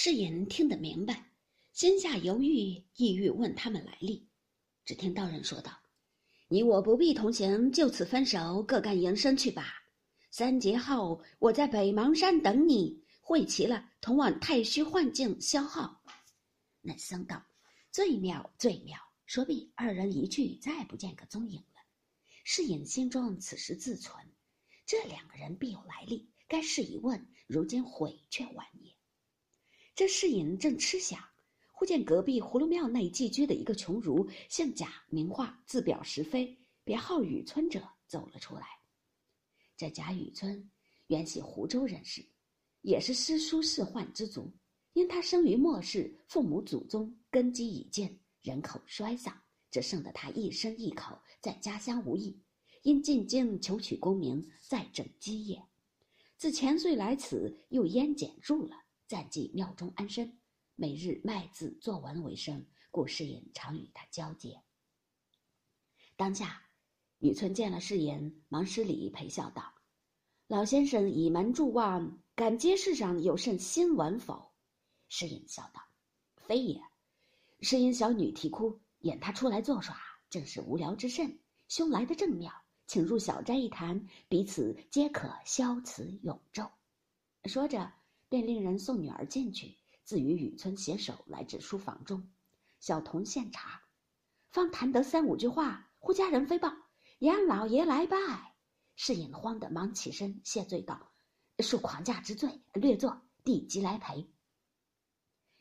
[0.00, 1.28] 世隐听得明白，
[1.72, 4.28] 心下犹豫，意欲问他们来历。
[4.84, 5.72] 只听道人说道
[6.46, 9.74] ：“你我不必同行，就此分手，各干营生去吧。
[10.30, 16.00] 三节后，我在北邙山等你，会齐了，同往太虚幻境消耗。”
[16.80, 17.44] 那僧道
[17.90, 18.96] ：“最妙，最妙！
[19.26, 21.82] 说毕，二人一去，再不见个踪影了。”
[22.46, 24.16] 世隐心中此时自存：
[24.86, 28.96] 这两个人必有来历，该试一问，如今悔却晚也。
[29.98, 31.18] 这侍饮正痴想，
[31.72, 38.64] 忽见隔壁葫芦庙内寄居的一个穷儒，姓贾，名化，字表石飞，别号雨村者走了出来。
[39.76, 40.70] 这贾雨村
[41.08, 42.24] 原系湖州人士，
[42.82, 44.48] 也是诗书仕宦之族。
[44.92, 49.36] 因他生于末世，父母祖宗根基已尽，人口衰丧，
[49.68, 52.40] 只剩得他一生一口在家乡无益。
[52.82, 55.60] 因进京求取功名，再整基业。
[56.36, 58.76] 自前岁来此，又烟减住了。
[59.08, 60.38] 暂寄庙中安身，
[60.74, 64.62] 每日卖字作文为生，故世隐常与他交接。
[66.14, 66.68] 当下，
[67.20, 69.72] 雨村见了世隐，忙施礼陪笑道
[70.46, 74.52] ：“老先生倚门祝望，敢接世上有甚新闻否？”
[75.08, 75.80] 世隐笑道
[76.36, 76.78] ：“非也，
[77.62, 79.96] 是因小女啼哭，引他出来作耍，
[80.28, 81.40] 正是无聊之甚。
[81.68, 82.52] 兄来的正妙，
[82.86, 86.70] 请入小斋一谈，彼此皆可消此永昼。”
[87.48, 87.90] 说着。
[88.28, 92.30] 便令人送女儿进去，自与雨村携手来至书房中，
[92.80, 93.82] 小童献茶，
[94.50, 96.72] 方谈得三五句话，忽家人飞报
[97.20, 98.16] ：“严老爷来拜。”
[98.96, 101.12] 世隐慌得忙起身谢罪道
[101.58, 104.30] ：“恕狂驾之罪，略坐，弟即来陪。”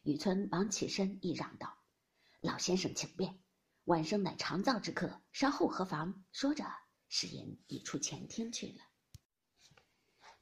[0.04, 1.78] 雨村忙起身亦嚷道
[2.42, 3.40] ：“老先生请便，
[3.84, 6.66] 晚生乃长造之客，稍后何妨？”说着，
[7.10, 8.87] 世隐已出前厅去了。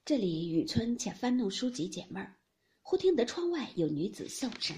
[0.06, 2.38] 这里雨村且翻弄书籍解闷儿，
[2.84, 4.78] 忽听得窗外有女子笑声，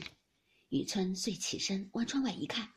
[0.70, 2.75] 雨村遂起身往窗外一看，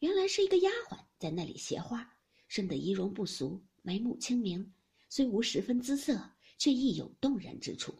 [0.00, 4.74] 原来是一个丫鬟在那里携花，生得仪容不俗，眉目清明，
[5.08, 7.94] 虽无十分姿色，却亦有动人之处。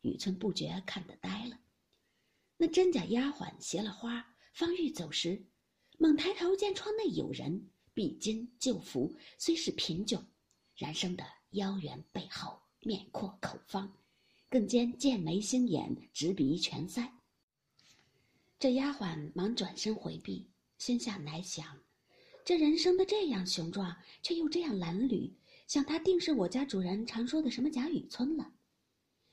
[0.00, 1.60] 雨村不觉看得呆了。
[2.56, 5.44] 那真假丫鬟携了花，方欲走时，
[5.98, 10.24] 猛抬头见窗内有人，比金旧服，虽是贫窘，
[10.74, 12.58] 然生得腰圆背厚。
[12.84, 13.92] 面阔口方，
[14.50, 17.08] 更兼剑眉星眼，直鼻全腮。
[18.58, 21.64] 这丫鬟忙转身回避，心下乃想：
[22.44, 25.32] 这人生的这样雄壮，却又这样褴褛，
[25.68, 28.52] 想他定是我家主人常说的什么贾雨村了。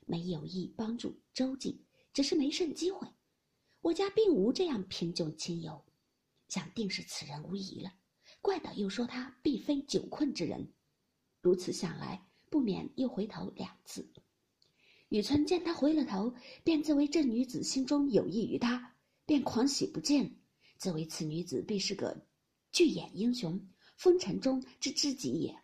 [0.06, 3.08] 没有意帮助周济，只是没甚机会。
[3.80, 5.84] 我家并无这样贫穷亲友，
[6.48, 7.92] 想定是此人无疑了。
[8.40, 10.72] 怪道又说他必非久困之人，
[11.40, 12.29] 如此想来。
[12.50, 14.12] 不免又回头两次，
[15.08, 16.34] 雨村见他回了头，
[16.64, 20.36] 便自为这女子心中有意于他，便狂喜不见，
[20.76, 22.26] 自为此女子必是个
[22.72, 25.56] 巨眼英雄，风尘中之知己也。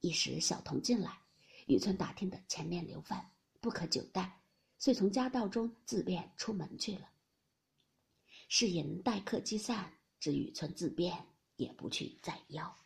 [0.00, 1.18] 一时小童进来，
[1.66, 3.28] 雨村打听的前面留饭，
[3.60, 4.40] 不可久待，
[4.78, 7.10] 遂从家道中自便出门去了。
[8.48, 12.76] 是饮待客积散，知雨村自便，也不去再邀。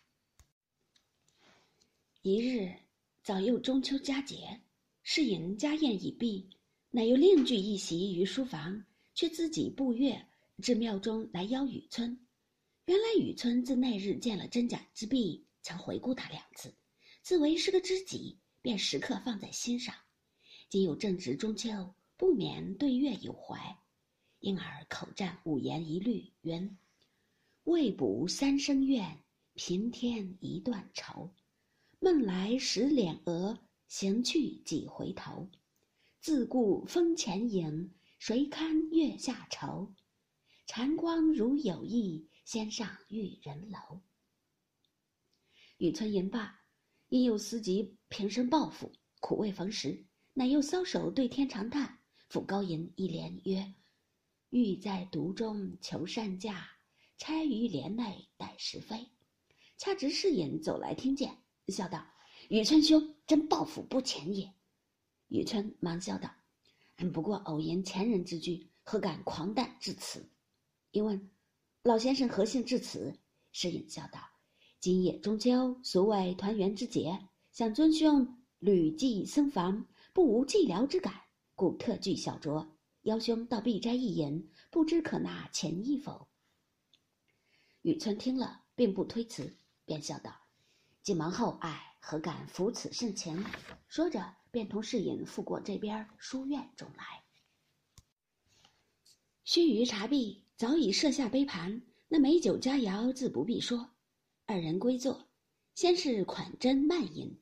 [2.22, 2.85] 一日。
[3.26, 4.60] 早又中秋佳节，
[5.02, 6.48] 世隐家宴已毕，
[6.90, 8.84] 乃又另具一席于书房，
[9.16, 10.24] 却自己步月
[10.62, 12.16] 至庙中来邀雨村。
[12.84, 16.72] 原来雨村自那日见了真假之壁，曾回顾他两次，
[17.20, 19.92] 自为是个知己，便时刻放在心上。
[20.68, 23.76] 今又正值中秋，不免对月有怀，
[24.38, 26.78] 因而口占五言一律，云
[27.66, 29.18] ：“未卜三生愿，
[29.54, 31.28] 平添一段愁。”
[31.98, 33.58] 梦来时脸额，
[33.88, 35.48] 行去几回头。
[36.20, 39.94] 自顾风前影，谁堪月下愁？
[40.66, 44.02] 禅光如有意，先上玉人楼。
[45.78, 46.60] 雨村言罢，
[47.08, 53.74] 因又思及平生抱负，苦未逢时，乃又搔首对天长叹，抚高吟一联曰
[54.50, 56.68] ：“欲在独中求善价，
[57.16, 59.08] 钗于帘内待时飞。”
[59.78, 61.45] 恰值世隐走来，听见。
[61.72, 62.06] 笑道
[62.48, 64.54] ：“雨村兄真抱负不浅也。”
[65.28, 66.30] 雨村忙笑道
[67.12, 70.30] ：“不过偶言前人之句，何敢狂诞至此？”
[70.92, 71.30] 一问
[71.82, 73.18] ：“老先生何幸至此？”
[73.50, 74.20] 诗隐笑道
[74.80, 77.18] ：“今夜中秋，俗谓团圆之节，
[77.50, 81.12] 想尊兄旅寄僧房，不无寂寥之感，
[81.54, 82.68] 故特具小酌，
[83.02, 86.28] 邀兄到碧斋一饮，不知可纳前意否？”
[87.82, 90.45] 雨村听了，并不推辞，便笑道。
[91.06, 93.44] 急忙后，哎，何敢扶此盛情？
[93.86, 97.22] 说着，便同侍隐赴过这边书院中来。
[99.44, 103.88] 须臾茶毕，早已设下杯盘，那美酒佳肴自不必说。
[104.46, 105.28] 二人归坐，
[105.76, 107.40] 先是款斟慢饮，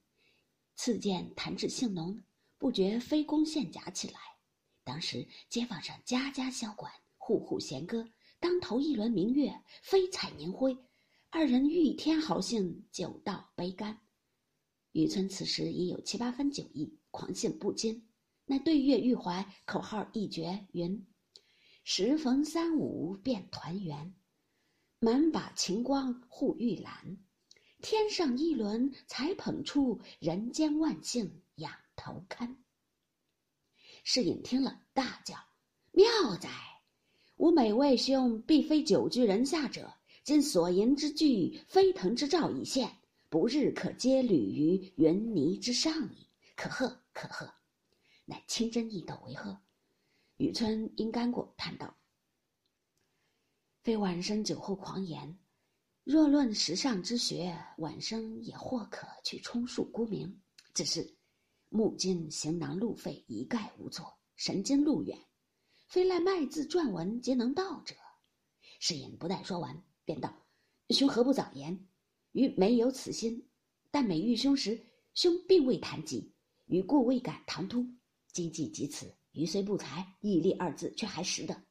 [0.75, 2.23] 次见弹指兴浓，
[2.59, 4.21] 不觉飞弓献甲起来。
[4.85, 8.07] 当时街坊上家家箫管，户户弦歌，
[8.39, 10.77] 当头一轮明月，飞彩凝辉。
[11.37, 13.99] 二人欲添豪兴，酒到杯干。
[14.93, 18.07] 雨村此时已有七八分酒意，狂兴不禁，
[18.47, 21.05] 乃对月欲怀，口号一绝，云
[21.83, 24.15] ：“时逢三五便团圆，
[25.01, 27.19] 满把晴光护玉兰。
[27.83, 32.57] 天上一轮才捧出，人间万幸仰头看。”
[34.05, 35.35] 世隐听了，大叫
[35.91, 36.07] ：“妙
[36.41, 36.49] 哉！
[37.39, 39.93] 吾每为兄，必非久居人下者。
[40.25, 42.91] 今所言之句，飞腾之兆已现。”
[43.31, 47.53] 不日可接履于云泥之上矣，可贺可贺！
[48.25, 49.59] 乃清真易斗为贺。
[50.37, 51.97] 雨村因干果，叹道
[53.83, 55.37] ：“非晚生酒后狂言，
[56.05, 60.41] 若论时尚之学，晚生也或可去充数沽名。
[60.73, 61.17] 只是
[61.71, 65.19] 目今行囊路费一概无措，神经路远，
[65.89, 67.97] 非赖卖字撰文皆能到者。”
[68.79, 70.35] 世隐不待说完，便道
[70.91, 71.87] ：“兄何不早言？”
[72.33, 73.49] 余没有此心，
[73.91, 74.81] 但每遇兄时，
[75.15, 76.33] 兄并未谈及，
[76.67, 77.87] 余故未敢唐突。
[78.33, 81.63] 今既及此，余虽不才，毅力二字却还识得。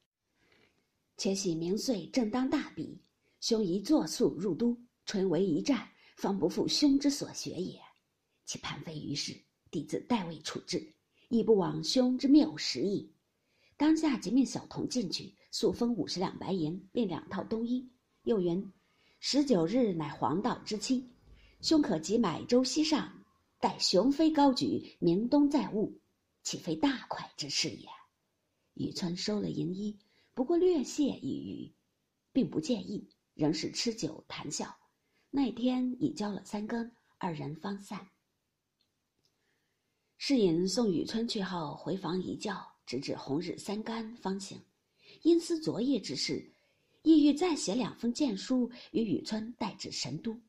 [1.17, 2.97] 且喜明岁正当大比，
[3.41, 5.85] 兄宜作速入都，春为一战，
[6.15, 7.77] 方不负兄之所学也。
[8.45, 9.37] 其盘非于世，
[9.69, 10.95] 弟子代为处置，
[11.27, 13.13] 亦不枉兄之谬识矣。
[13.75, 17.91] 当下即命小童进去，速封五十两白银，并两套冬衣。
[18.23, 18.71] 又云。
[19.19, 21.07] 十九日乃黄道之期，
[21.61, 23.23] 兄可即买舟西上，
[23.59, 25.93] 待雄飞高举，明东再晤，
[26.43, 27.87] 岂非大快之事也？
[28.73, 29.97] 雨村收了银衣，
[30.33, 31.73] 不过略谢一语，
[32.31, 34.75] 并不介意，仍是吃酒谈笑。
[35.29, 38.09] 那天已交了三更，二人方散。
[40.17, 42.53] 世隐送雨村去后，回房一觉，
[42.85, 44.61] 直至红日三竿方醒，
[45.21, 46.52] 因思昨夜之事。
[47.03, 50.41] 意欲再写两封荐书与雨村带至神都，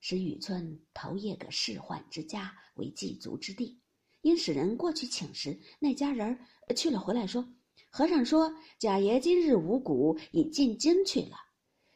[0.00, 3.78] 使雨村投谒个世宦之家为祭足之地。
[4.22, 6.38] 因使人过去请时，那家人
[6.76, 7.46] 去了回来说
[7.90, 11.36] ：“和尚说贾爷今日五谷已进京去了，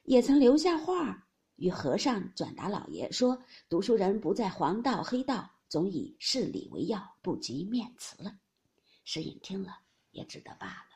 [0.03, 8.37] 也曾留下话与和尚转达老爷说，读书人不在黄道黑道，总以事理为要，不及面辞了。”
[9.05, 9.79] 石隐听了，
[10.11, 10.92] 也只得罢了。